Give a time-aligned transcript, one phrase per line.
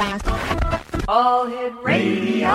[0.00, 2.48] All Hit Radio.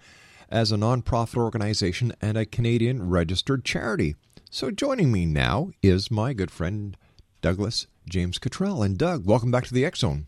[0.50, 4.14] as a nonprofit organization and a Canadian registered charity.
[4.50, 6.98] So, joining me now is my good friend
[7.44, 8.82] Douglas James Cottrell.
[8.82, 10.24] And Doug, welcome back to the X Zone.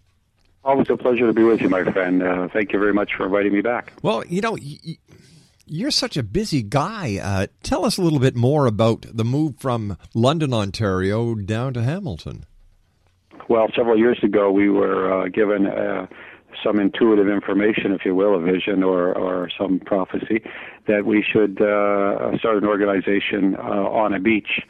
[0.62, 2.22] Always a pleasure to be with you, my friend.
[2.22, 3.94] Uh, thank you very much for inviting me back.
[4.02, 4.98] Well, you know, y-
[5.64, 7.18] you're such a busy guy.
[7.22, 11.82] Uh, tell us a little bit more about the move from London, Ontario, down to
[11.82, 12.44] Hamilton.
[13.48, 16.08] Well, several years ago, we were uh, given uh,
[16.62, 20.42] some intuitive information, if you will, a vision or, or some prophecy,
[20.86, 23.60] that we should uh, start an organization uh,
[24.02, 24.60] on a beach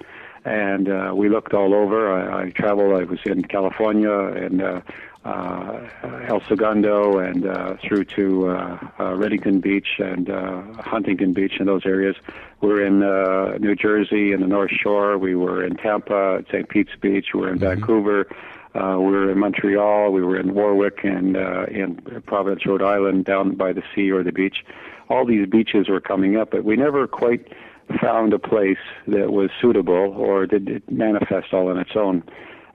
[0.46, 2.12] and uh, we looked all over.
[2.12, 2.94] I, I traveled.
[2.94, 4.80] I was in California and uh,
[5.24, 5.88] uh,
[6.28, 11.66] El Segundo and uh, through to uh, uh, Redington Beach and uh, Huntington Beach and
[11.66, 12.14] those areas.
[12.60, 15.18] We were in uh, New Jersey in the North Shore.
[15.18, 16.68] We were in Tampa at St.
[16.68, 17.26] Pete's Beach.
[17.34, 17.80] We were in mm-hmm.
[17.80, 18.28] Vancouver.
[18.76, 20.12] Uh, we were in Montreal.
[20.12, 21.96] We were in Warwick and uh, in
[22.26, 24.64] Providence, Rhode Island, down by the sea or the beach.
[25.08, 27.52] All these beaches were coming up, but we never quite
[28.00, 32.22] found a place that was suitable or did it manifest all on its own.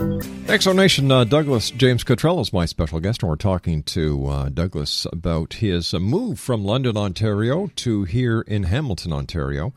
[0.00, 5.06] Exonation uh, Douglas James Cottrell is my special guest, and we're talking to uh, Douglas
[5.12, 9.74] about his uh, move from London, Ontario to here in Hamilton, Ontario.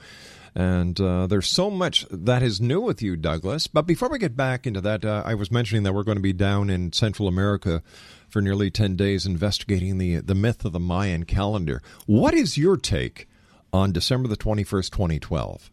[0.55, 3.67] And uh, there's so much that is new with you, Douglas.
[3.67, 6.21] But before we get back into that, uh, I was mentioning that we're going to
[6.21, 7.83] be down in Central America
[8.29, 11.81] for nearly 10 days investigating the, the myth of the Mayan calendar.
[12.05, 13.27] What is your take
[13.73, 15.69] on December the 21st, 2012?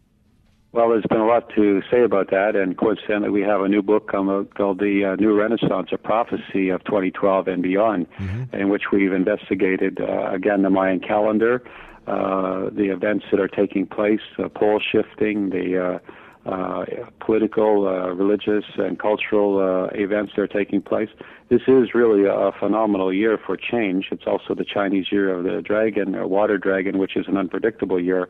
[0.72, 3.82] Well, there's been a lot to say about that, and coincidentally, we have a new
[3.82, 8.55] book called The uh, New Renaissance, a prophecy of 2012 and beyond, mm-hmm.
[8.55, 11.61] in which we've investigated, uh, again, the Mayan calendar,
[12.06, 15.99] uh, the events that are taking place, uh, pole shifting, the
[16.46, 16.84] uh, uh,
[17.19, 21.08] political, uh, religious, and cultural uh, events that are taking place.
[21.49, 24.06] This is really a phenomenal year for change.
[24.12, 28.00] It's also the Chinese year of the dragon, or water dragon, which is an unpredictable
[28.00, 28.28] year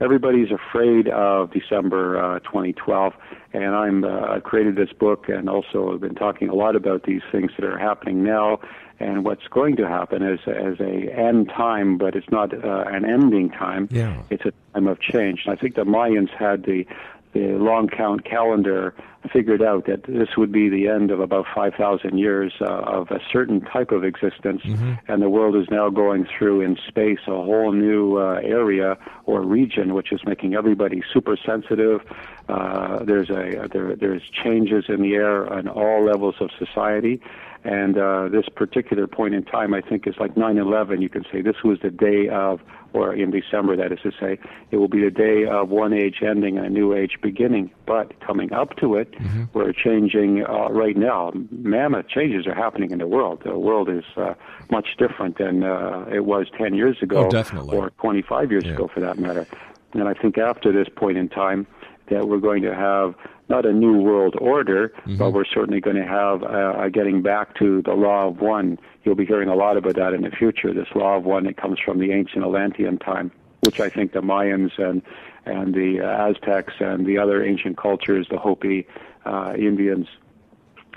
[0.00, 3.14] everybody's afraid of December uh, 2012,
[3.52, 7.22] and I'm uh, created this book and also have been talking a lot about these
[7.32, 8.60] things that are happening now
[8.98, 13.04] and what's going to happen as as a end time, but it's not uh, an
[13.04, 13.88] ending time.
[13.90, 14.22] Yeah.
[14.30, 15.42] It's a time of change.
[15.44, 16.86] And I think the Mayans had the
[17.36, 18.94] the long count calendar
[19.32, 23.20] figured out that this would be the end of about 5,000 years uh, of a
[23.32, 24.94] certain type of existence, mm-hmm.
[25.08, 29.42] and the world is now going through in space a whole new uh, area or
[29.42, 32.00] region, which is making everybody super sensitive.
[32.48, 37.20] Uh, there's a there, there's changes in the air on all levels of society,
[37.66, 41.02] and uh, this particular point in time, I think, is like 9/11.
[41.02, 42.60] You can say this was the day of,
[42.92, 44.38] or in December, that is to say,
[44.70, 47.72] it will be the day of one age ending and a new age beginning.
[47.84, 49.44] But coming up to it, mm-hmm.
[49.52, 51.32] we're changing uh, right now.
[51.50, 53.42] Mammoth changes are happening in the world.
[53.44, 54.34] The world is uh,
[54.70, 58.74] much different than uh, it was 10 years ago, oh, or 25 years yeah.
[58.74, 59.44] ago, for that matter.
[59.92, 61.66] And I think after this point in time,
[62.10, 63.16] that we're going to have
[63.48, 65.16] not a new world order, mm-hmm.
[65.16, 68.78] but we're certainly going to have uh, getting back to the law of one.
[69.04, 70.74] You'll be hearing a lot about that in the future.
[70.74, 74.22] This law of one that comes from the ancient Atlantean time, which I think the
[74.22, 75.02] Mayans and
[75.44, 78.86] and the Aztecs and the other ancient cultures, the Hopi
[79.24, 80.08] uh, Indians,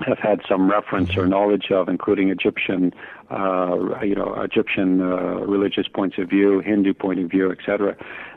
[0.05, 2.93] have had some reference or knowledge of, including Egyptian,
[3.29, 7.95] uh, you know, Egyptian uh, religious points of view, Hindu point of view, etc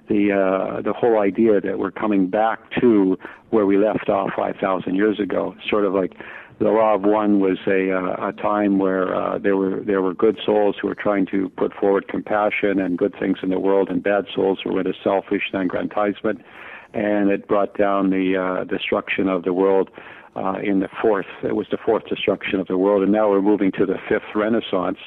[0.09, 3.19] the uh, the whole idea that we're coming back to
[3.51, 5.55] where we left off 5,000 years ago.
[5.69, 6.15] Sort of like
[6.59, 10.15] the law of one was a uh, a time where uh, there were there were
[10.15, 13.89] good souls who were trying to put forward compassion and good things in the world,
[13.89, 16.41] and bad souls who were into selfish and aggrandizement,
[16.95, 19.91] and it brought down the uh, destruction of the world.
[20.35, 23.43] Uh, in the fourth, it was the fourth destruction of the world, and now we're
[23.43, 24.99] moving to the fifth Renaissance,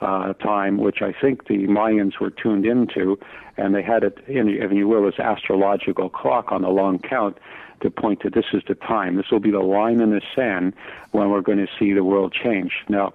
[0.00, 3.18] uh, time, which I think the Mayans were tuned into,
[3.56, 7.36] and they had it, in, if you will, this astrological clock on the long count
[7.82, 9.16] to point to this is the time.
[9.16, 10.74] This will be the line in the sand
[11.12, 12.72] when we're going to see the world change.
[12.88, 13.12] Now,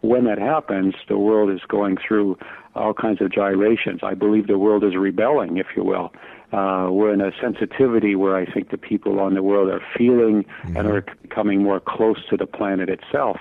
[0.00, 2.38] when that happens, the world is going through
[2.74, 4.00] all kinds of gyrations.
[4.02, 6.12] I believe the world is rebelling, if you will.
[6.52, 10.44] Uh, we're in a sensitivity where I think the people on the world are feeling
[10.44, 10.76] mm-hmm.
[10.76, 13.38] and are coming more close to the planet itself.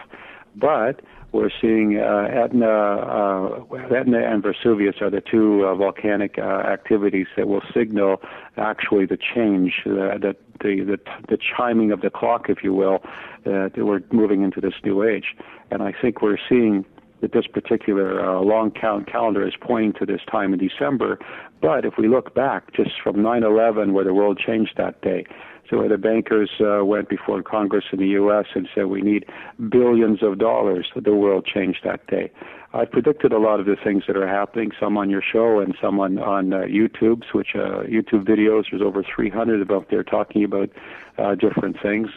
[0.55, 6.41] But we're seeing uh, Etna, uh, Etna and Vesuvius are the two uh, volcanic uh,
[6.41, 8.21] activities that will signal
[8.57, 10.99] actually the change, uh, the, the, the,
[11.29, 13.01] the chiming of the clock, if you will,
[13.45, 15.35] uh, that we're moving into this new age.
[15.69, 16.85] And I think we're seeing
[17.21, 21.19] that this particular uh, long count calendar is pointing to this time in December.
[21.61, 25.25] But if we look back just from 9/11, where the world changed that day,
[25.69, 28.45] so where the bankers uh, went before Congress in the U.S.
[28.55, 29.25] and said we need
[29.69, 32.31] billions of dollars, the world changed that day.
[32.73, 35.75] I predicted a lot of the things that are happening, some on your show and
[35.81, 38.65] some on on uh, YouTube, which uh, YouTube videos.
[38.69, 40.69] There's over 300 of up there talking about
[41.17, 42.09] uh, different things.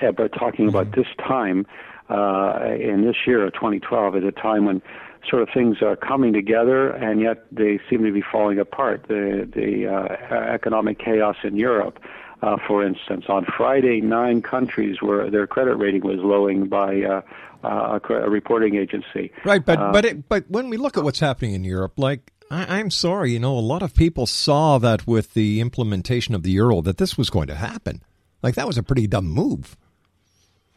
[0.00, 1.66] Yeah, but talking about this time
[2.12, 4.82] uh, in this year of 2012 is a time when
[5.28, 9.04] sort of things are coming together and yet they seem to be falling apart.
[9.08, 11.98] The the uh, economic chaos in Europe.
[12.42, 17.20] Uh, for instance, on Friday, nine countries where their credit rating was lowering by uh,
[17.62, 19.30] uh, a, reporting agency.
[19.44, 22.32] Right, but uh, but it, but when we look at what's happening in Europe, like
[22.50, 26.42] I, I'm sorry, you know, a lot of people saw that with the implementation of
[26.42, 28.02] the euro that this was going to happen.
[28.42, 29.76] Like that was a pretty dumb move.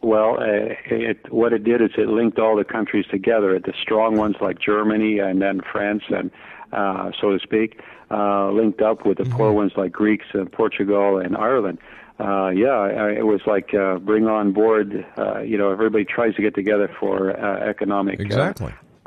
[0.05, 3.57] Well, uh, it, what it did is it linked all the countries together.
[3.57, 6.29] The strong ones like Germany and then France and
[6.71, 7.79] uh, so to speak,
[8.11, 9.35] uh, linked up with the mm-hmm.
[9.35, 11.79] poor ones like Greeks and Portugal and Ireland.
[12.19, 15.07] Uh, yeah, it was like uh, bring on board.
[15.17, 18.53] Uh, you know, everybody tries to get together for uh, economic uh,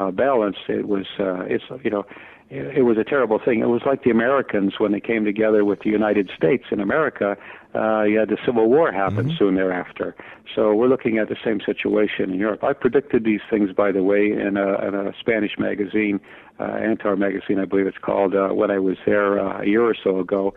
[0.00, 0.56] uh, balance.
[0.68, 2.06] It was, uh, it's you know,
[2.50, 3.60] it, it was a terrible thing.
[3.60, 7.36] It was like the Americans when they came together with the United States in America.
[7.74, 9.36] Uh, you had the Civil War happen mm-hmm.
[9.36, 10.16] soon thereafter.
[10.54, 12.64] So we're looking at the same situation in Europe.
[12.64, 16.20] I predicted these things, by the way, in a, in a Spanish magazine,
[16.58, 19.82] uh, Antar magazine, I believe it's called, uh, when I was there uh, a year
[19.82, 20.54] or so ago,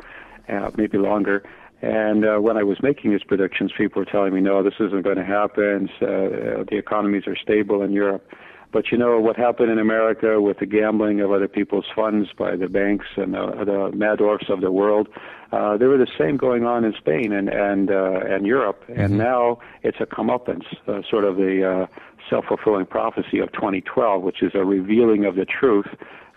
[0.48, 1.43] uh, maybe longer.
[1.81, 5.01] And uh, when I was making these predictions, people were telling me, no, this isn't
[5.01, 5.89] going to happen.
[6.00, 8.31] Uh, the economies are stable in Europe.
[8.71, 12.55] But you know what happened in America with the gambling of other people's funds by
[12.55, 15.09] the banks and the, the Madoffs of the world.
[15.51, 19.01] Uh, there were the same going on in Spain and and uh, and Europe, mm-hmm.
[19.01, 21.87] and now it's a comeuppance, uh, sort of the uh,
[22.29, 25.87] self-fulfilling prophecy of 2012, which is a revealing of the truth.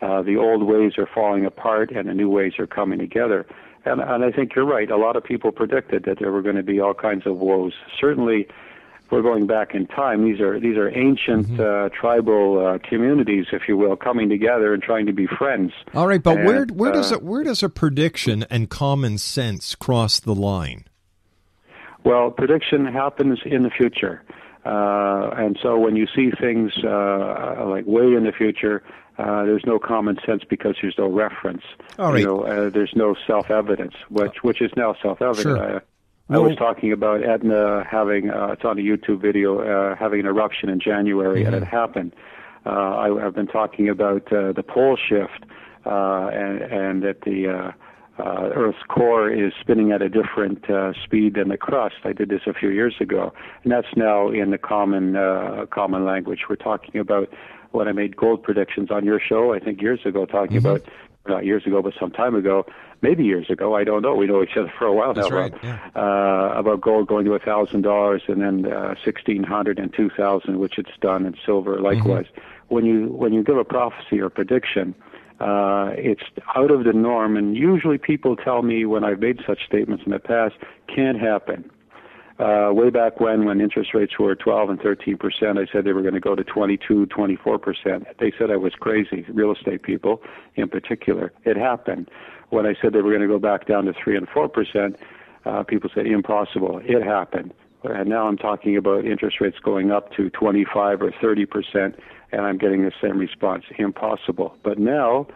[0.02, 3.46] Uh, the old ways are falling apart, and the new ways are coming together.
[3.84, 4.90] And, and I think you're right.
[4.90, 7.74] A lot of people predicted that there were going to be all kinds of woes.
[8.00, 8.48] Certainly,
[9.10, 10.24] we're going back in time.
[10.24, 11.60] These are these are ancient mm-hmm.
[11.60, 15.72] uh, tribal uh, communities, if you will, coming together and trying to be friends.
[15.94, 19.18] All right, but and, where where does uh, it, where does a prediction and common
[19.18, 20.86] sense cross the line?
[22.04, 24.22] Well, prediction happens in the future,
[24.64, 28.82] uh, and so when you see things uh, like way in the future,
[29.18, 31.62] uh, there's no common sense because there's no reference.
[31.98, 32.20] All right.
[32.20, 35.58] You know, uh, there's no self-evidence, which which is now self-evident.
[35.58, 35.82] Sure.
[36.30, 40.26] I was talking about Etna having, uh, it's on a YouTube video, uh, having an
[40.26, 41.54] eruption in January, mm-hmm.
[41.54, 42.14] and it happened.
[42.64, 45.44] Uh, I, have been talking about uh, the pole shift
[45.84, 47.72] uh, and, and that the uh,
[48.22, 51.96] uh, Earth's core is spinning at a different uh, speed than the crust.
[52.04, 56.04] I did this a few years ago, and that's now in the common uh, common
[56.06, 56.40] language.
[56.48, 57.28] We're talking about
[57.72, 60.66] when I made gold predictions on your show, I think years ago, talking mm-hmm.
[60.66, 60.82] about
[61.26, 62.66] not years ago, but some time ago,
[63.04, 63.76] maybe years ago.
[63.76, 64.14] I don't know.
[64.14, 65.36] We know each other for a while That's now.
[65.36, 65.78] Right, yeah.
[65.94, 70.10] uh, about gold going to a thousand dollars and then uh, sixteen hundred and two
[70.16, 72.26] thousand, which it's done, and silver likewise.
[72.26, 72.74] Mm-hmm.
[72.74, 74.94] When you when you give a prophecy or prediction,
[75.38, 76.24] uh, it's
[76.56, 80.12] out of the norm, and usually people tell me when I've made such statements in
[80.12, 80.54] the past,
[80.88, 81.70] can't happen
[82.38, 85.92] uh, way back when, when interest rates were 12 and 13 percent, I said they
[85.92, 88.06] were going to go to 22, 24 percent.
[88.18, 90.20] They said I was crazy, real estate people
[90.56, 91.32] in particular.
[91.44, 92.10] It happened.
[92.54, 94.96] When I said they were going to go back down to 3 and 4 percent,
[95.44, 96.80] uh, people said impossible.
[96.84, 97.52] It happened.
[97.82, 101.96] And now I'm talking about interest rates going up to 25 or 30 percent,
[102.30, 103.64] and I'm getting the same response.
[103.76, 104.56] Impossible.
[104.62, 105.26] But now,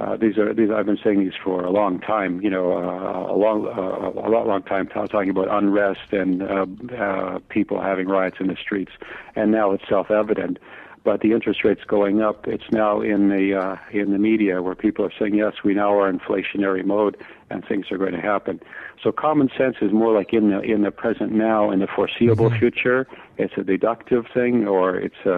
[0.00, 0.68] uh, these are these.
[0.70, 2.40] I've been saying these for a long time.
[2.42, 4.88] You know, uh, a long, uh, a lot long time.
[4.88, 8.92] Talking about unrest and uh, uh, people having riots in the streets,
[9.36, 10.58] and now it's self-evident.
[11.06, 12.48] But the interest rates going up.
[12.48, 15.96] It's now in the uh, in the media where people are saying, yes, we now
[15.96, 17.16] are in inflationary mode,
[17.48, 18.60] and things are going to happen.
[19.04, 22.50] So common sense is more like in the in the present now, in the foreseeable
[22.50, 22.58] mm-hmm.
[22.58, 23.06] future.
[23.38, 25.30] It's a deductive thing, or it's a,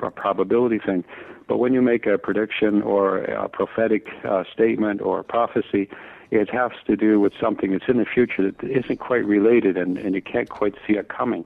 [0.00, 1.02] a, a probability thing.
[1.48, 5.88] But when you make a prediction or a prophetic uh, statement or prophecy,
[6.30, 9.98] it has to do with something that's in the future that isn't quite related and,
[9.98, 11.44] and you can't quite see it coming.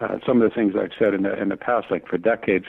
[0.00, 2.64] Uh, some of the things I've said in the, in the past, like for decades,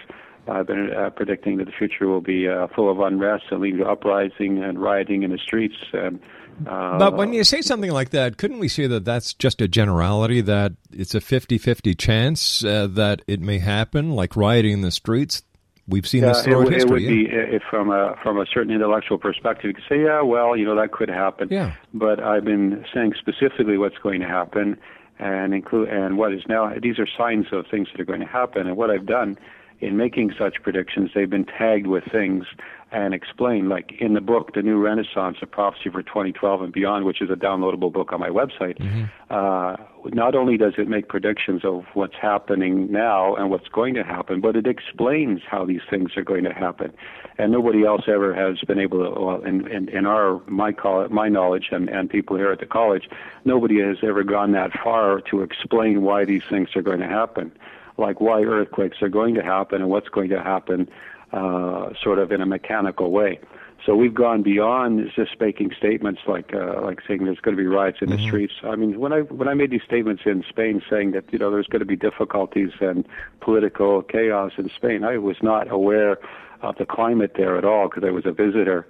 [0.47, 3.77] I've been uh, predicting that the future will be uh, full of unrest and lead
[3.77, 5.75] to uprising and rioting in the streets.
[5.93, 6.19] And,
[6.67, 9.67] uh, but when you say something like that, couldn't we say that that's just a
[9.67, 14.81] generality, that it's a 50 50 chance uh, that it may happen, like rioting in
[14.81, 15.43] the streets?
[15.87, 17.05] We've seen this throughout it, history.
[17.05, 17.45] It would yeah.
[17.47, 19.65] be if from a from a certain intellectual perspective.
[19.65, 21.49] You could say, yeah, well, you know, that could happen.
[21.51, 21.73] Yeah.
[21.93, 24.77] But I've been saying specifically what's going to happen,
[25.19, 26.71] and include and what is now.
[26.81, 28.67] These are signs of things that are going to happen.
[28.67, 29.37] And what I've done
[29.81, 32.45] in making such predictions, they've been tagged with things
[32.91, 33.69] and explained.
[33.69, 37.29] Like in the book, The New Renaissance, A Prophecy for 2012 and Beyond, which is
[37.29, 39.05] a downloadable book on my website, mm-hmm.
[39.29, 39.77] uh,
[40.13, 44.39] not only does it make predictions of what's happening now and what's going to happen,
[44.39, 46.93] but it explains how these things are going to happen.
[47.37, 51.07] And nobody else ever has been able to, well, in, in, in our, my, call,
[51.09, 53.09] my knowledge and, and people here at the college,
[53.45, 57.51] nobody has ever gone that far to explain why these things are going to happen
[57.97, 60.89] like why earthquakes are going to happen and what's going to happen
[61.33, 63.39] uh, sort of in a mechanical way.
[63.85, 67.67] So we've gone beyond just making statements like uh, like saying there's going to be
[67.67, 68.17] riots in mm-hmm.
[68.17, 68.53] the streets.
[68.63, 71.49] I mean, when I when I made these statements in Spain saying that you know
[71.49, 73.07] there's going to be difficulties and
[73.39, 76.19] political chaos in Spain, I was not aware
[76.61, 78.87] of the climate there at all because I was a visitor.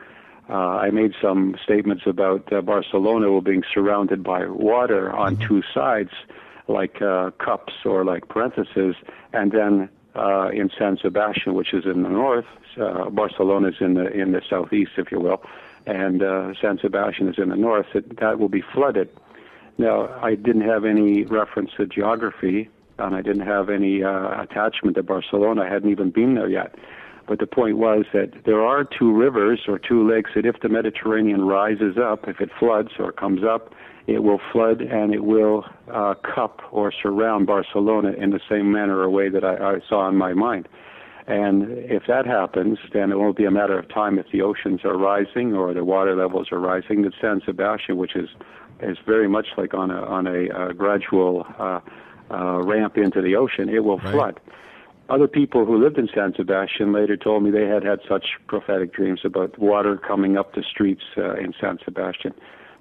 [0.49, 5.47] Uh, I made some statements about uh, Barcelona being surrounded by water on mm-hmm.
[5.47, 6.11] two sides
[6.71, 8.95] like uh, cups or like parentheses,
[9.33, 12.45] and then uh, in San Sebastian, which is in the north,
[12.79, 15.41] uh, Barcelona is in the in the southeast, if you will,
[15.85, 17.87] and uh, San Sebastian is in the north.
[17.93, 19.09] It, that will be flooded.
[19.77, 24.95] Now, I didn't have any reference to geography, and I didn't have any uh, attachment
[24.97, 25.63] to Barcelona.
[25.63, 26.75] I hadn't even been there yet.
[27.31, 30.67] But the point was that there are two rivers or two lakes that if the
[30.67, 33.73] Mediterranean rises up, if it floods or comes up,
[34.05, 38.99] it will flood and it will uh, cup or surround Barcelona in the same manner
[38.99, 40.67] or way that I, I saw in my mind.
[41.25, 44.81] And if that happens, then it won't be a matter of time if the oceans
[44.83, 47.03] are rising or the water levels are rising.
[47.03, 48.27] That San Sebastian, which is
[48.81, 51.79] is very much like on a on a, uh, gradual uh,
[52.29, 54.11] uh, ramp into the ocean, it will right.
[54.11, 54.39] flood.
[55.11, 58.93] Other people who lived in San Sebastian later told me they had had such prophetic
[58.93, 62.33] dreams about water coming up the streets uh, in San Sebastian.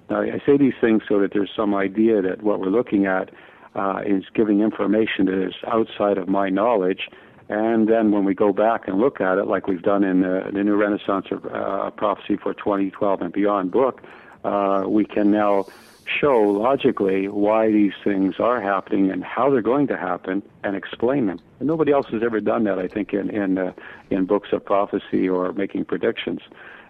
[0.09, 3.31] Now, I say these things so that there's some idea that what we're looking at
[3.75, 7.09] uh, is giving information that is outside of my knowledge.
[7.49, 10.51] And then when we go back and look at it, like we've done in the,
[10.53, 14.01] the New Renaissance of uh, Prophecy for 2012 and Beyond book,
[14.45, 15.65] uh, we can now
[16.05, 21.27] show logically why these things are happening and how they're going to happen and explain
[21.27, 21.39] them.
[21.59, 23.73] And nobody else has ever done that, I think, in in, uh,
[24.09, 26.41] in books of prophecy or making predictions.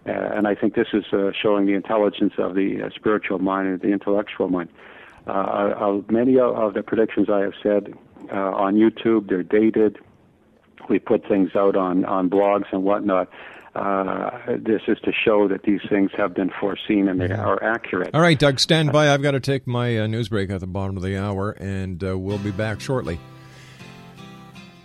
[0.05, 3.67] Uh, and I think this is uh, showing the intelligence of the uh, spiritual mind
[3.67, 4.69] and the intellectual mind.
[5.27, 7.93] Uh, many of the predictions I have said
[8.31, 9.99] uh, on YouTube, they're dated.
[10.89, 13.29] We put things out on, on blogs and whatnot.
[13.73, 18.13] This is to show that these things have been foreseen and they are accurate.
[18.13, 19.13] All right, Doug, stand by.
[19.13, 22.37] I've got to take my news break at the bottom of the hour, and we'll
[22.37, 23.19] be back shortly.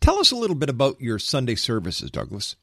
[0.00, 2.56] Tell us a little bit about your Sunday services, Douglas.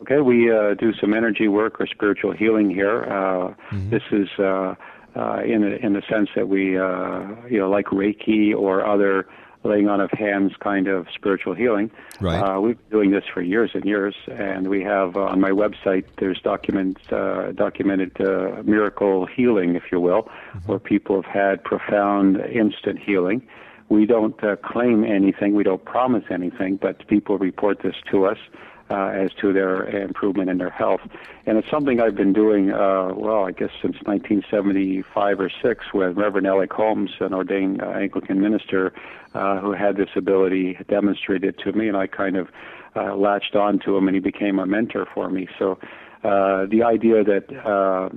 [0.00, 3.04] Okay, we uh, do some energy work or spiritual healing here.
[3.04, 3.90] Uh, mm-hmm.
[3.90, 4.76] This is uh,
[5.16, 9.26] uh in a, in the sense that we, uh, you know, like Reiki or other
[9.66, 11.90] laying on of hands kind of spiritual healing.
[12.20, 12.40] Right.
[12.40, 15.50] Uh, we've been doing this for years and years, and we have uh, on my
[15.50, 20.58] website there's documents uh, documented uh, miracle healing, if you will, mm-hmm.
[20.60, 23.46] where people have had profound instant healing.
[23.88, 28.38] We don't uh, claim anything, we don't promise anything, but people report this to us
[28.90, 31.00] uh, as to their improvement in their health.
[31.46, 36.16] And it's something I've been doing, uh, well, I guess since 1975 or 6 with
[36.16, 38.92] Reverend Alec Holmes, an ordained uh, Anglican minister
[39.34, 42.48] uh, who had this ability, demonstrated to me, and I kind of
[42.94, 45.48] uh, latched on to him, and he became a mentor for me.
[45.58, 45.78] So
[46.24, 48.08] uh, the idea that uh,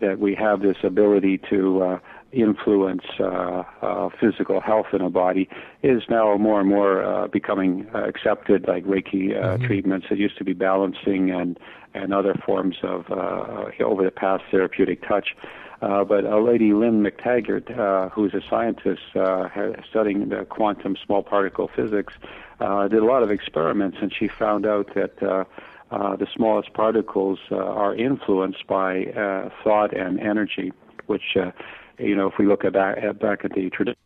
[0.00, 1.98] that we have this ability to uh,
[2.42, 5.48] influence uh, uh, physical health in a body
[5.82, 9.66] is now more and more uh, becoming uh, accepted, like Reiki uh, mm-hmm.
[9.66, 10.06] treatments.
[10.10, 11.58] It used to be balancing and
[11.94, 15.34] and other forms of uh, over the past therapeutic touch.
[15.82, 19.48] Uh, but a lady, Lynne McTaggart, uh, who's a scientist uh,
[19.88, 22.14] studying the quantum small particle physics,
[22.60, 25.44] uh, did a lot of experiments, and she found out that uh,
[25.90, 30.72] uh, the smallest particles uh, are influenced by uh, thought and energy,
[31.06, 31.50] which uh,
[31.98, 33.96] you know, if we look at back, at back at the tradi-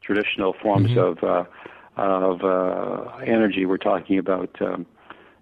[0.00, 1.24] traditional forms mm-hmm.
[1.24, 1.44] of uh,
[1.96, 4.86] of uh, energy, we're talking about um,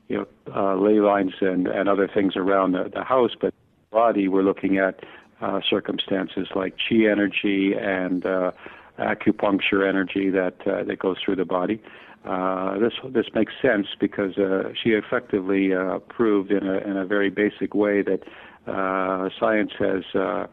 [0.09, 3.55] you know uh, ley lines and, and other things around the, the house, but
[3.91, 5.01] body we're looking at
[5.41, 8.53] uh, circumstances like chi energy and uh,
[8.99, 11.81] acupuncture energy that uh, that goes through the body.
[12.25, 17.05] Uh, this this makes sense because uh, she effectively uh, proved in a in a
[17.05, 18.23] very basic way that
[18.67, 20.47] uh, science has uh,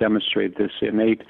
[0.00, 1.22] demonstrate this innate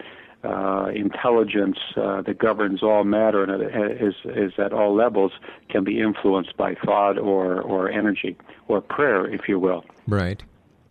[0.43, 3.63] uh, intelligence uh, that governs all matter and
[4.01, 5.33] is, is at all levels
[5.69, 8.37] can be influenced by thought or, or energy
[8.69, 9.85] or prayer, if you will.
[10.09, 10.43] Right.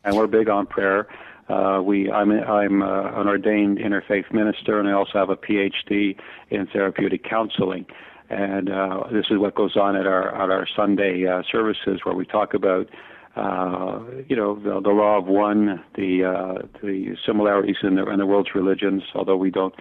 [0.04, 1.08] And we're big on prayer.
[1.50, 6.16] Uh, we, I'm, I'm uh, an ordained interfaith minister, and I also have a PhD
[6.52, 7.88] in therapeutic counseling.
[8.30, 12.14] And uh, this is what goes on at our at our Sunday uh, services, where
[12.14, 12.88] we talk about
[13.36, 18.20] uh, you know, the, the, law of one, the uh, the similarities in the, in
[18.20, 19.76] the world's religions, although we don't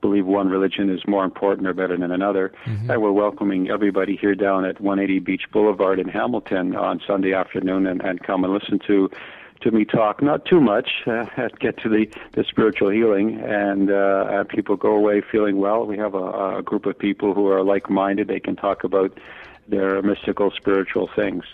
[0.00, 2.52] believe one religion is more important or better than another.
[2.66, 2.90] Mm-hmm.
[2.90, 7.86] And we're welcoming everybody here down at 180 Beach Boulevard in Hamilton on Sunday afternoon
[7.86, 9.10] and, and come and listen to
[9.60, 11.24] to me talk, not too much, uh,
[11.58, 15.86] get to the, the spiritual healing, and, uh, people go away feeling well.
[15.86, 18.28] We have a, a group of people who are like minded.
[18.28, 19.18] They can talk about
[19.66, 21.44] their mystical, spiritual things.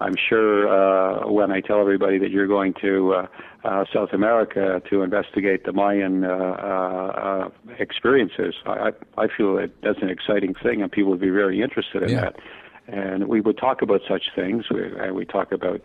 [0.00, 3.26] I'm sure uh, when I tell everybody that you're going to uh,
[3.64, 10.00] uh, South America to investigate the Mayan uh, uh, experiences, I, I feel that that's
[10.00, 12.20] an exciting thing, and people would be very interested in yeah.
[12.20, 12.36] that.
[12.88, 14.64] And we would talk about such things.
[14.70, 15.82] We, and we talk about,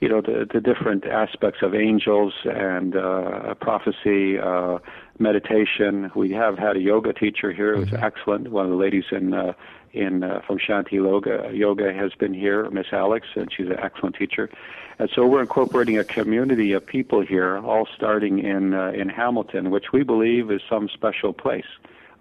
[0.00, 4.78] you know, the, the different aspects of angels and uh, prophecy, uh,
[5.18, 6.10] meditation.
[6.14, 8.04] We have had a yoga teacher here who's mm-hmm.
[8.04, 8.48] excellent.
[8.48, 9.52] One of the ladies in uh,
[9.92, 11.50] in uh, from Shanti Yoga.
[11.52, 14.50] Yoga has been here, Miss Alex, and she's an excellent teacher.
[14.98, 19.70] And so we're incorporating a community of people here, all starting in uh, in Hamilton,
[19.70, 21.66] which we believe is some special place.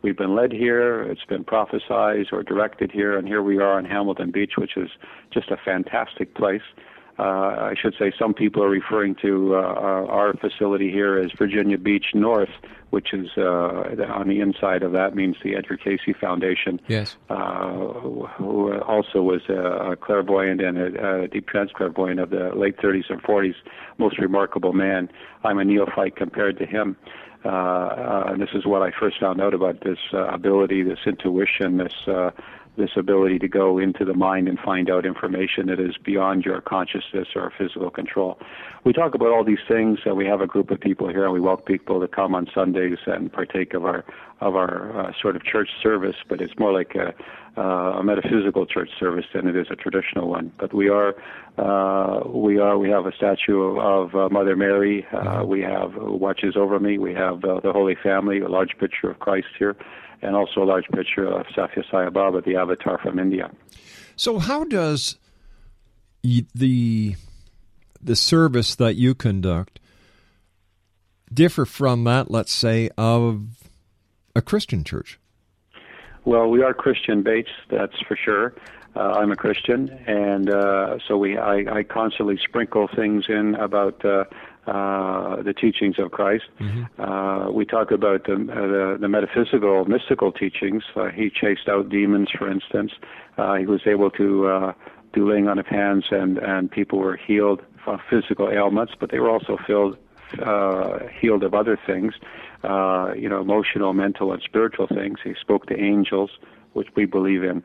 [0.02, 3.86] We've been led here, it's been prophesized or directed here, and here we are in
[3.86, 4.92] Hamilton Beach, which is
[5.32, 6.62] just a fantastic place.
[7.18, 11.78] Uh, I should say some people are referring to uh, our facility here as Virginia
[11.78, 12.50] Beach North,
[12.90, 16.80] which is uh, on the inside of that means the Edgar Cayce Foundation.
[16.88, 17.16] Yes.
[17.30, 17.78] Uh,
[18.38, 23.10] who also was a clairvoyant and a, a deep trance clairvoyant of the late 30s
[23.10, 23.56] and 40s,
[23.98, 25.10] most remarkable man.
[25.44, 26.98] I'm a neophyte compared to him.
[27.46, 31.00] Uh, uh, and this is what I first found out about this uh, ability, this
[31.06, 32.32] intuition, this uh,
[32.78, 36.62] this ability to go into the mind and find out information that is beyond your
[36.62, 38.38] consciousness or physical control.
[38.84, 40.00] We talk about all these things.
[40.08, 42.48] Uh, we have a group of people here, and we welcome people to come on
[42.54, 44.04] Sundays and partake of our
[44.42, 46.18] of our uh, sort of church service.
[46.28, 47.14] But it's more like a,
[47.58, 50.52] uh, a metaphysical church service than it is a traditional one.
[50.60, 51.16] But we are
[51.58, 55.06] uh, we are we have a statue of uh, Mother Mary.
[55.08, 56.98] Uh, we have watches over me.
[56.98, 59.76] We have uh, the Holy Family, a large picture of Christ here
[60.22, 63.52] and also a large picture of Sathya Sai Baba, the avatar from India.
[64.16, 65.18] So, how does
[66.24, 67.16] the
[68.02, 69.80] the service that you conduct
[71.34, 73.66] differ from that, let's say, of
[74.36, 75.20] a Christian church?
[76.24, 78.54] Well, we are Christian based, that's for sure.
[78.96, 84.04] Uh, I'm a Christian, and uh, so we I, I constantly sprinkle things in about
[84.06, 84.24] uh,
[84.68, 86.46] uh, the teachings of Christ.
[86.60, 87.02] Mm-hmm.
[87.02, 90.84] Uh, we talk about the, uh, the, the metaphysical, mystical teachings.
[90.96, 92.92] Uh, he chased out demons, for instance.
[93.38, 94.74] Uh, he was able to uh,
[95.14, 99.20] do laying on of hands, and and people were healed of physical ailments, but they
[99.20, 99.98] were also filled,
[100.42, 102.14] uh, healed of other things,
[102.64, 105.20] uh, you know, emotional, mental, and spiritual things.
[105.24, 106.32] He spoke to angels,
[106.74, 107.64] which we believe in.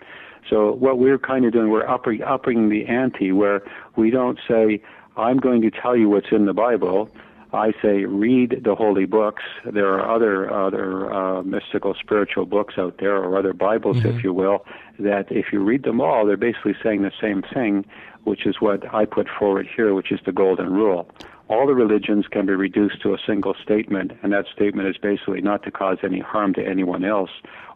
[0.48, 3.62] So what we're kind of doing, we're upping, upping the ante, where
[3.96, 4.82] we don't say
[5.16, 7.11] I'm going to tell you what's in the Bible.
[7.53, 9.42] I say read the holy books.
[9.64, 14.16] There are other other uh, mystical spiritual books out there, or other Bibles, mm-hmm.
[14.16, 14.64] if you will,
[15.01, 17.85] that if you read them all, they're basically saying the same thing,
[18.25, 21.11] which is what I put forward here, which is the golden rule.
[21.49, 25.40] All the religions can be reduced to a single statement, and that statement is basically
[25.40, 27.31] not to cause any harm to anyone else,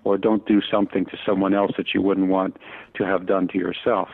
[0.04, 2.56] or don't do something to someone else that you wouldn't want
[2.94, 4.08] to have done to yourself.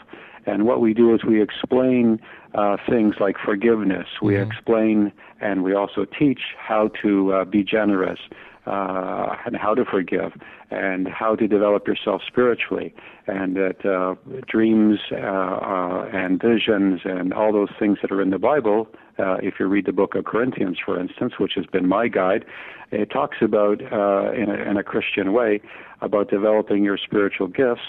[0.46, 2.18] And what we do is we explain
[2.54, 4.06] uh, things like forgiveness.
[4.22, 4.50] We mm-hmm.
[4.50, 8.18] explain and we also teach how to uh, be generous
[8.66, 10.32] uh, and how to forgive
[10.70, 12.94] and how to develop yourself spiritually.
[13.26, 14.14] And that uh,
[14.46, 19.36] dreams uh, uh, and visions and all those things that are in the Bible, uh,
[19.42, 22.44] if you read the book of Corinthians, for instance, which has been my guide,
[22.90, 25.60] it talks about, uh, in, a, in a Christian way,
[26.00, 27.80] about developing your spiritual gifts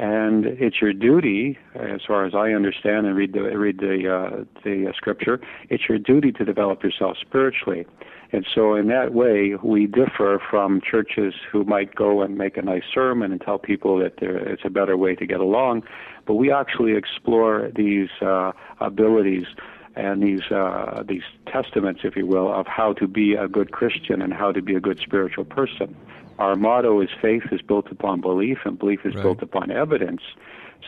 [0.00, 4.44] and it's your duty, as far as I understand and read the read the uh,
[4.64, 7.84] the uh, scripture, it's your duty to develop yourself spiritually.
[8.32, 12.62] And so, in that way, we differ from churches who might go and make a
[12.62, 15.82] nice sermon and tell people that there, it's a better way to get along.
[16.26, 19.48] But we actually explore these uh, abilities
[19.96, 24.22] and these uh, these testaments, if you will, of how to be a good Christian
[24.22, 25.96] and how to be a good spiritual person.
[26.38, 29.22] Our motto is faith is built upon belief, and belief is right.
[29.22, 30.22] built upon evidence.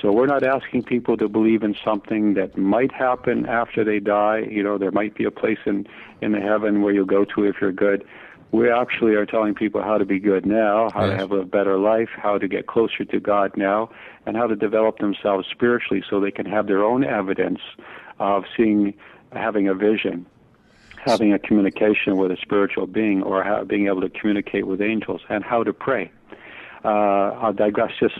[0.00, 4.46] So we're not asking people to believe in something that might happen after they die.
[4.50, 5.86] You know, there might be a place in
[6.20, 8.04] in the heaven where you'll go to if you're good.
[8.52, 11.12] We actually are telling people how to be good now, how yes.
[11.12, 13.90] to have a better life, how to get closer to God now,
[14.26, 17.60] and how to develop themselves spiritually so they can have their own evidence
[18.22, 18.94] of seeing,
[19.32, 20.26] having a vision
[21.04, 25.20] having a communication with a spiritual being or how, being able to communicate with angels
[25.28, 26.10] and how to pray.
[26.84, 26.88] Uh,
[27.40, 28.14] I'll digress just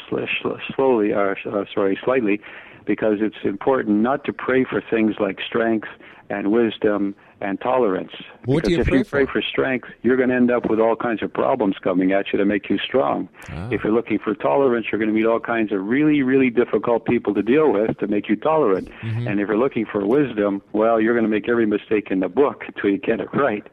[0.75, 2.41] slowly, or uh, sorry, slightly,
[2.85, 5.89] because it's important not to pray for things like strength
[6.31, 8.13] and wisdom and tolerance.
[8.45, 9.33] What because if you pray for?
[9.33, 12.39] for strength, you're going to end up with all kinds of problems coming at you
[12.39, 13.29] to make you strong.
[13.51, 13.69] Ah.
[13.71, 17.05] If you're looking for tolerance, you're going to meet all kinds of really, really difficult
[17.05, 18.89] people to deal with to make you tolerant.
[19.03, 19.29] Mm-hmm.
[19.29, 22.29] And if you're looking for wisdom, well, you're going to make every mistake in the
[22.29, 23.67] book until you get it right.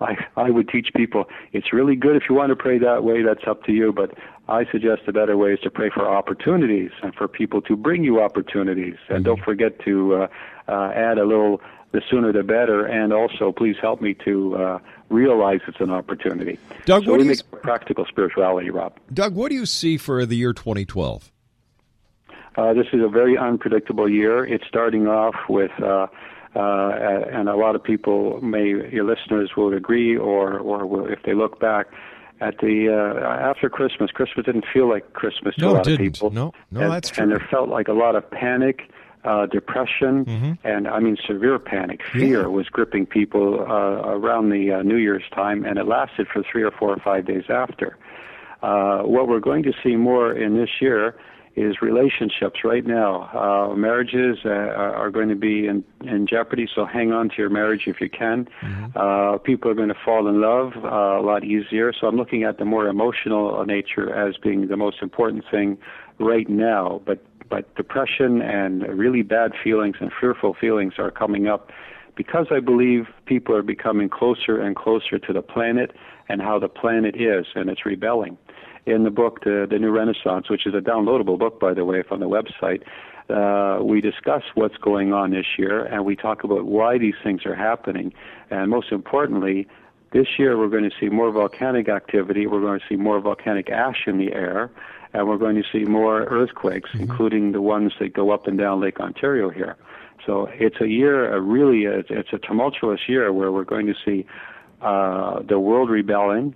[0.00, 3.22] I, I would teach people it's really good if you want to pray that way,
[3.22, 4.16] that's up to you, but
[4.48, 8.04] I suggest a better way is to pray for opportunities and for people to bring
[8.04, 8.96] you opportunities.
[9.08, 9.24] And mm-hmm.
[9.24, 10.28] don't forget to uh,
[10.68, 11.60] uh, add a little
[11.92, 12.84] the sooner the better.
[12.84, 16.58] And also, please help me to uh, realize it's an opportunity.
[16.84, 18.98] Doug, so what do make you, practical spirituality, Rob.
[19.12, 21.30] Doug, what do you see for the year 2012?
[22.56, 24.44] Uh, this is a very unpredictable year.
[24.44, 26.08] It's starting off with, uh,
[26.54, 31.22] uh, and a lot of people may, your listeners will agree, or or will, if
[31.24, 31.86] they look back
[32.40, 35.98] at the uh, after Christmas, Christmas didn't feel like Christmas to no, a lot of
[35.98, 36.30] people.
[36.30, 37.22] No, no, and, that's true.
[37.22, 38.90] And there felt like a lot of panic
[39.24, 40.52] uh, depression, mm-hmm.
[40.64, 42.02] and I mean severe panic.
[42.12, 42.46] Fear yeah.
[42.46, 46.62] was gripping people uh, around the uh, New Year's time, and it lasted for three
[46.62, 47.96] or four or five days after.
[48.62, 51.16] Uh, what we're going to see more in this year
[51.56, 53.30] is relationships right now.
[53.32, 57.50] Uh, marriages uh, are going to be in, in jeopardy, so hang on to your
[57.50, 58.48] marriage if you can.
[58.62, 58.86] Mm-hmm.
[58.96, 62.42] Uh, people are going to fall in love uh, a lot easier, so I'm looking
[62.42, 65.78] at the more emotional nature as being the most important thing
[66.18, 67.00] right now.
[67.06, 71.70] But but depression and really bad feelings and fearful feelings are coming up
[72.16, 75.92] because I believe people are becoming closer and closer to the planet
[76.28, 78.38] and how the planet is, and it's rebelling.
[78.86, 82.02] In the book, the, the New Renaissance, which is a downloadable book, by the way,
[82.02, 82.82] from the website,
[83.30, 87.46] uh, we discuss what's going on this year and we talk about why these things
[87.46, 88.12] are happening.
[88.50, 89.66] And most importantly,
[90.12, 93.70] this year we're going to see more volcanic activity, we're going to see more volcanic
[93.70, 94.70] ash in the air,
[95.14, 97.02] and we're going to see more earthquakes, mm-hmm.
[97.02, 99.76] including the ones that go up and down Lake Ontario here.
[100.26, 104.26] So it's a year, a really, it's a tumultuous year where we're going to see
[104.80, 106.54] uh, the world rebelling.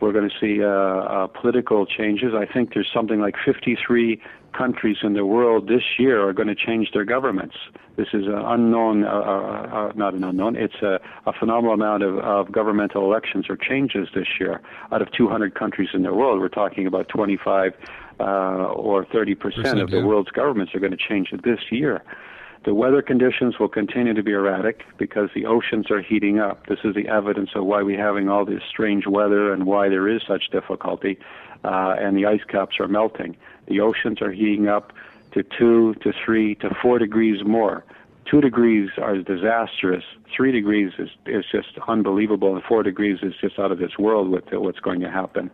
[0.00, 2.32] We're going to see uh, uh, political changes.
[2.34, 4.20] I think there's something like 53
[4.52, 7.54] countries in the world this year are going to change their governments.
[7.96, 12.02] This is an unknown, uh, uh, uh, not an unknown, it's a, a phenomenal amount
[12.02, 14.60] of, of governmental elections or changes this year.
[14.90, 17.74] Out of 200 countries in the world, we're talking about 25
[18.18, 22.02] uh, or 30 percent of the world's governments are going to change this year.
[22.62, 26.66] The weather conditions will continue to be erratic because the oceans are heating up.
[26.66, 30.06] This is the evidence of why we're having all this strange weather and why there
[30.08, 31.18] is such difficulty,
[31.64, 33.34] uh, and the ice caps are melting.
[33.66, 34.92] The oceans are heating up
[35.32, 37.82] to two to three to four degrees more.
[38.26, 40.04] Two degrees are disastrous.
[40.36, 44.28] Three degrees is, is just unbelievable, and four degrees is just out of this world
[44.28, 45.50] with what's going to happen.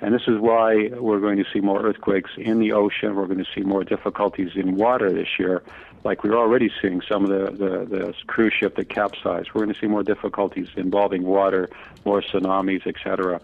[0.00, 3.14] And this is why we're going to see more earthquakes in the ocean.
[3.14, 5.62] We're going to see more difficulties in water this year,
[6.06, 9.50] like we're already seeing some of the, the, the cruise ship that capsized.
[9.52, 11.68] We're going to see more difficulties involving water,
[12.04, 13.40] more tsunamis, etc.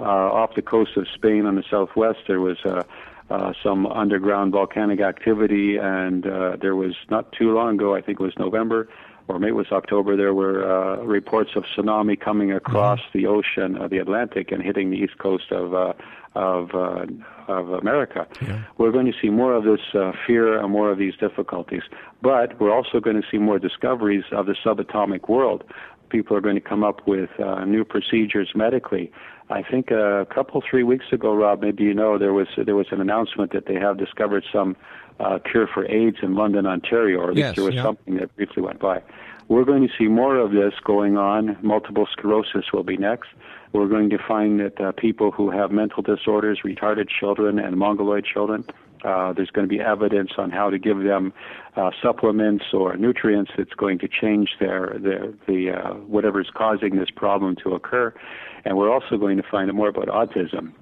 [0.00, 2.84] Uh, off the coast of Spain on the southwest, there was uh,
[3.28, 8.18] uh, some underground volcanic activity, and uh, there was not too long ago, I think
[8.18, 8.88] it was November,
[9.28, 13.18] or maybe it was October, there were uh, reports of tsunami coming across mm-hmm.
[13.18, 15.92] the ocean, uh, the Atlantic, and hitting the east coast of uh,
[16.36, 17.06] of uh,
[17.48, 18.26] of America.
[18.42, 18.62] Yeah.
[18.78, 21.82] We're going to see more of this uh, fear and more of these difficulties,
[22.22, 25.64] but we're also going to see more discoveries of the subatomic world.
[26.08, 29.10] People are going to come up with uh, new procedures medically.
[29.48, 32.88] I think a couple, three weeks ago, Rob, maybe you know, there was there was
[32.90, 34.76] an announcement that they have discovered some
[35.20, 37.82] uh, cure for AIDS in London, Ontario, or at least yes, there was yeah.
[37.82, 39.02] something that briefly went by.
[39.48, 41.56] We're going to see more of this going on.
[41.62, 43.28] Multiple sclerosis will be next.
[43.76, 48.24] We're going to find that uh, people who have mental disorders, retarded children, and mongoloid
[48.24, 48.64] children,
[49.04, 51.34] uh, there's going to be evidence on how to give them
[51.76, 57.10] uh, supplements or nutrients that's going to change their, their the uh, is causing this
[57.14, 58.14] problem to occur.
[58.64, 60.72] And we're also going to find out more about autism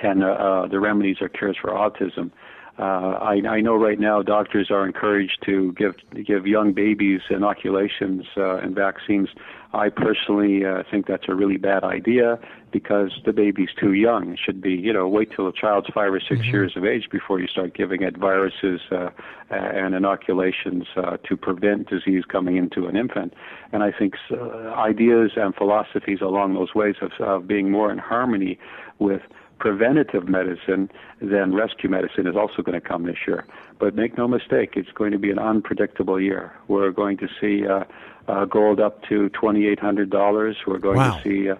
[0.00, 2.30] and uh, uh, the remedies or cures for autism.
[2.78, 2.82] Uh,
[3.20, 5.94] I, I know right now doctors are encouraged to give
[6.26, 9.28] give young babies inoculations uh, and vaccines.
[9.74, 12.38] I personally uh, think that's a really bad idea
[12.70, 14.32] because the baby's too young.
[14.32, 16.50] It should be, you know, wait till the child's five or 6 mm-hmm.
[16.50, 19.10] years of age before you start giving it viruses uh,
[19.50, 23.34] and inoculations uh, to prevent disease coming into an infant.
[23.72, 27.98] And I think uh, ideas and philosophies along those ways of, of being more in
[27.98, 28.58] harmony
[28.98, 29.22] with
[29.62, 33.46] preventative medicine, then rescue medicine is also going to come this year.
[33.78, 36.52] But make no mistake, it's going to be an unpredictable year.
[36.66, 37.84] We're going to see uh,
[38.26, 40.54] uh, gold up to $2,800.
[40.66, 41.16] We're going wow.
[41.16, 41.54] to see uh,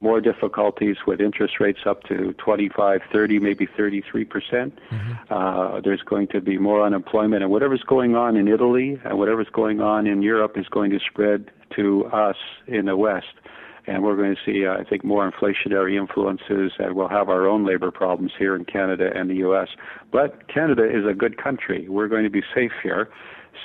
[0.00, 4.78] more difficulties with interest rates up to 25, 30, maybe 33 percent.
[4.90, 5.32] Mm-hmm.
[5.32, 9.50] Uh, there's going to be more unemployment, and whatever's going on in Italy and whatever's
[9.52, 13.34] going on in Europe is going to spread to us in the West
[13.86, 17.46] and we're going to see, uh, I think, more inflationary influences, and we'll have our
[17.46, 19.68] own labor problems here in Canada and the U.S.
[20.10, 21.88] But Canada is a good country.
[21.88, 23.08] We're going to be safe here,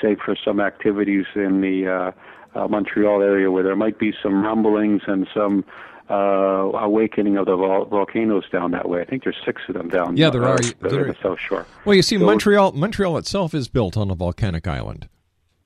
[0.02, 2.14] safe for some activities in the
[2.56, 5.66] uh, uh, Montreal area where there might be some rumblings and some
[6.10, 9.02] uh, awakening of the vol- volcanoes down that way.
[9.02, 10.16] I think there's six of them down.
[10.16, 10.26] There.
[10.26, 10.90] Yeah, there uh, are.
[10.90, 11.66] There, the South Shore.
[11.86, 15.08] Well, you see, so, Montreal, Montreal itself is built on a volcanic island.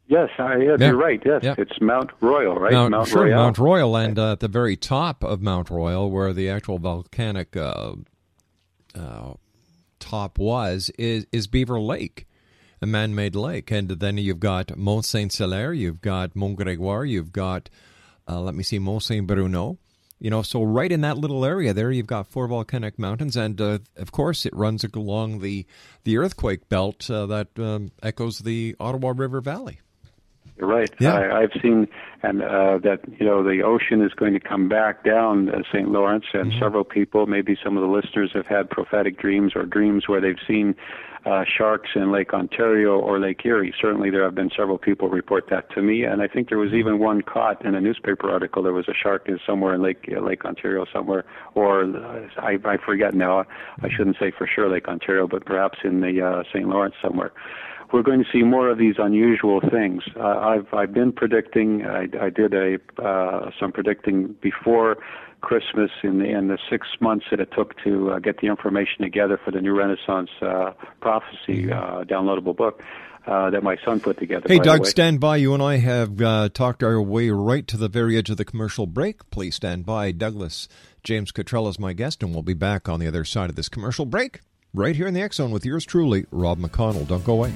[0.08, 1.22] Yes, uh, yeah, you're right.
[1.26, 1.56] Yes, yeah.
[1.58, 2.72] it's Mount Royal, right?
[2.72, 3.38] Mount, Mount sure, Royal.
[3.38, 7.58] Mount Royal, and uh, at the very top of Mount Royal, where the actual volcanic
[7.58, 7.94] uh,
[8.94, 9.34] uh,
[10.00, 12.28] top was, is is Beaver Lake,
[12.82, 17.34] a man-made lake, and then you've got Mont Saint Hilaire, you've got Mont Gregoire, you've
[17.34, 17.70] got
[18.28, 19.80] uh, let me see, Mont Saint Bruno.
[20.20, 23.60] You know, so right in that little area there, you've got four volcanic mountains, and
[23.60, 25.65] uh, of course, it runs along the
[26.04, 29.80] the earthquake belt that um, echoes the Ottawa River Valley.
[30.58, 30.89] You're right.
[31.00, 31.15] Yeah.
[31.15, 31.88] I, I've seen
[32.26, 35.89] and uh, that you know the ocean is going to come back down uh, St.
[35.89, 36.60] Lawrence, and mm-hmm.
[36.60, 40.39] several people, maybe some of the listeners, have had prophetic dreams or dreams where they've
[40.48, 40.76] seen
[41.26, 43.74] uh, sharks in Lake Ontario or Lake Erie.
[43.80, 46.70] Certainly, there have been several people report that to me, and I think there was
[46.70, 46.80] mm-hmm.
[46.80, 48.63] even one caught in a newspaper article.
[48.63, 52.58] There was a shark in somewhere in Lake uh, Lake Ontario somewhere, or uh, I,
[52.65, 53.46] I forget now.
[53.84, 56.68] I shouldn't say for sure Lake Ontario, but perhaps in the uh, St.
[56.68, 57.34] Lawrence somewhere
[57.91, 60.04] we're going to see more of these unusual things.
[60.15, 61.86] Uh, I've I've been predicting.
[61.86, 64.98] I, I did a uh, some predicting before
[65.41, 69.03] Christmas in the, in the six months that it took to uh, get the information
[69.03, 72.82] together for the New Renaissance uh, Prophecy uh, downloadable book.
[73.28, 74.45] Uh, that my son put together.
[74.47, 75.38] Hey, Doug, stand by.
[75.38, 78.45] You and I have uh, talked our way right to the very edge of the
[78.45, 79.28] commercial break.
[79.32, 80.12] Please stand by.
[80.12, 80.68] Douglas
[81.03, 83.68] James Cottrell is my guest, and we'll be back on the other side of this
[83.68, 84.41] commercial break,
[84.76, 87.07] right here in the X Zone with yours truly, Rob McConnell.
[87.07, 87.55] Don't go away.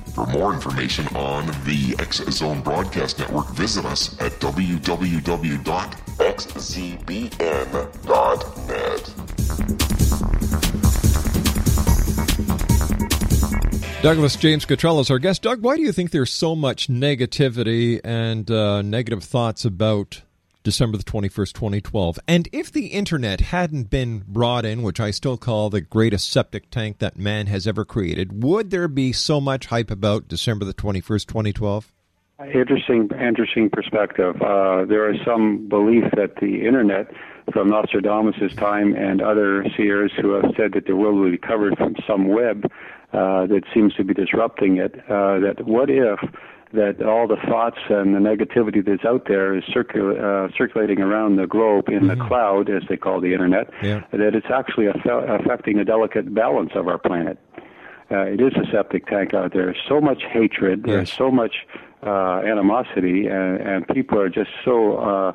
[0.21, 4.83] For more information on the X Zone Broadcast Network, visit us at www.xzbn.net.
[14.03, 15.41] Douglas James Cottrell is our guest.
[15.41, 20.21] Doug, why do you think there's so much negativity and uh, negative thoughts about
[20.63, 22.19] December the 21st, 2012?
[22.27, 26.69] And if the internet hadn't been brought in, which I still call the greatest septic
[26.69, 30.73] tank that man has ever created, would there be so much hype about December the
[30.73, 31.91] 21st, 2012?
[32.53, 34.41] Interesting, interesting perspective.
[34.41, 37.11] Uh, there is some belief that the internet,
[37.53, 41.77] from Nostradamus' time and other seers who have said that the world will be covered
[41.77, 42.65] from some web
[43.13, 44.95] uh, that seems to be disrupting it.
[45.09, 46.19] Uh, that what if
[46.73, 51.35] that all the thoughts and the negativity that's out there is circul- uh, circulating around
[51.35, 54.01] the globe in the cloud, as they call the internet, Yeah.
[54.11, 57.37] that it's actually affe- affecting the delicate balance of our planet.
[58.09, 59.73] Uh, it is a septic tank out there.
[59.87, 60.83] So much hatred.
[60.83, 61.65] There's so much
[62.05, 65.33] uh, animosity, and, and people are just so uh,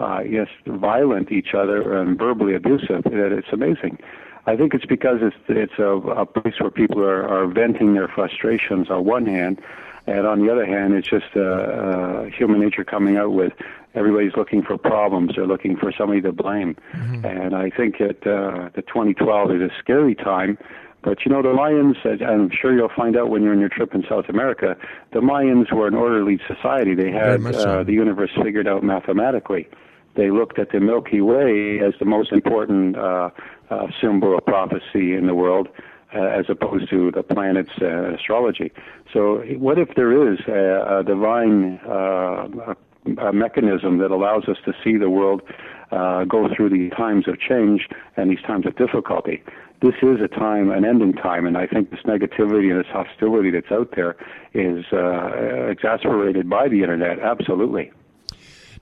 [0.00, 3.98] uh, yes violent each other and verbally abusive that it's amazing.
[4.46, 5.84] I think it's because it's it's a,
[6.22, 9.60] a place where people are, are venting their frustrations on one hand,
[10.08, 13.52] and on the other hand, it's just uh, uh, human nature coming out with
[13.94, 15.32] everybody's looking for problems.
[15.36, 16.76] They're looking for somebody to blame,
[17.24, 20.56] and I think that uh, the 2012 is a scary time.
[21.02, 23.94] But you know, the Mayans, I'm sure you'll find out when you're on your trip
[23.94, 24.76] in South America,
[25.12, 26.94] the Mayans were an orderly society.
[26.94, 27.80] They had so.
[27.80, 29.68] uh, the universe figured out mathematically.
[30.16, 33.30] They looked at the Milky Way as the most important uh,
[33.70, 35.68] uh, symbol of prophecy in the world,
[36.14, 38.72] uh, as opposed to the planets uh, astrology.
[39.12, 42.74] So, what if there is a, a divine uh,
[43.18, 45.42] a, mechanism that allows us to see the world
[45.90, 49.42] uh, go through the times of change and these times of difficulty?
[49.80, 53.50] This is a time, an ending time, and I think this negativity and this hostility
[53.50, 54.16] that's out there
[54.52, 57.20] is uh, exasperated by the internet.
[57.20, 57.92] Absolutely.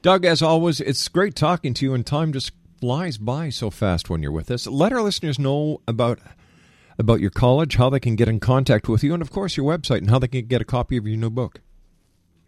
[0.00, 4.08] Doug, as always, it's great talking to you, and time just flies by so fast
[4.08, 4.66] when you're with us.
[4.66, 6.20] Let our listeners know about
[6.98, 9.66] about your college, how they can get in contact with you, and of course your
[9.66, 11.60] website and how they can get a copy of your new book.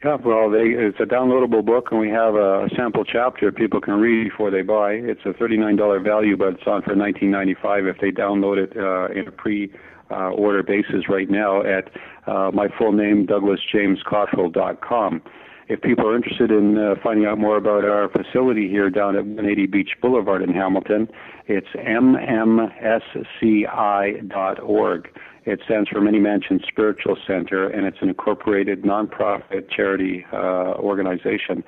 [0.05, 3.95] Yeah, well, they, it's a downloadable book, and we have a sample chapter people can
[3.95, 4.93] read before they buy.
[4.93, 8.77] It's a thirty-nine dollar value, but it's on for nineteen ninety-five if they download it
[8.77, 11.91] uh, in a pre-order basis right now at
[12.29, 15.23] uh, my full name, DouglasJamesCottrell.com.
[15.69, 19.27] If people are interested in uh, finding out more about our facility here down at
[19.27, 21.09] 180 Beach Boulevard in Hamilton,
[21.47, 22.99] it's mmsci.org.
[25.45, 31.63] It stands for Many Mansion Spiritual Center, and it's an incorporated nonprofit charity uh, organization,